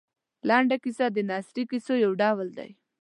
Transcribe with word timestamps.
لنډه 0.47 0.77
کیسه 0.83 1.05
د 1.11 1.17
نثري 1.29 1.63
کیسو 1.71 1.93
یو 2.05 2.11
ډول 2.21 2.47
دی. 2.57 2.69